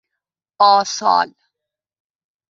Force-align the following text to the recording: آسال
آسال 0.59 1.35